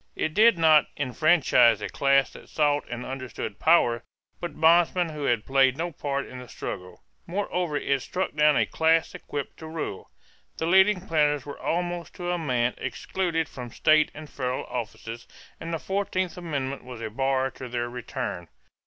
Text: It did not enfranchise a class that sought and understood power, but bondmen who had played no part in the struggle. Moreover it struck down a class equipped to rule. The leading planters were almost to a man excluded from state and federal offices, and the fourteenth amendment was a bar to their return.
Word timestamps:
It 0.15 0.33
did 0.33 0.57
not 0.57 0.87
enfranchise 0.97 1.79
a 1.79 1.87
class 1.87 2.33
that 2.33 2.49
sought 2.49 2.85
and 2.89 3.05
understood 3.05 3.59
power, 3.59 4.03
but 4.39 4.59
bondmen 4.59 5.09
who 5.09 5.25
had 5.25 5.45
played 5.45 5.77
no 5.77 5.91
part 5.91 6.25
in 6.25 6.39
the 6.39 6.47
struggle. 6.47 7.03
Moreover 7.27 7.77
it 7.77 8.01
struck 8.01 8.33
down 8.33 8.57
a 8.57 8.65
class 8.65 9.13
equipped 9.13 9.57
to 9.57 9.67
rule. 9.67 10.09
The 10.57 10.65
leading 10.65 11.01
planters 11.01 11.45
were 11.45 11.59
almost 11.59 12.15
to 12.15 12.31
a 12.31 12.39
man 12.39 12.73
excluded 12.79 13.47
from 13.47 13.69
state 13.69 14.09
and 14.15 14.27
federal 14.27 14.63
offices, 14.65 15.27
and 15.59 15.71
the 15.71 15.77
fourteenth 15.77 16.35
amendment 16.35 16.83
was 16.83 16.99
a 16.99 17.11
bar 17.11 17.51
to 17.51 17.69
their 17.69 17.87
return. 17.87 18.47